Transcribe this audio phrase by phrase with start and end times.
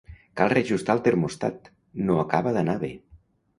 [0.39, 1.71] Cal reajustar el termòstat:
[2.09, 2.93] no acaba d'anar bé.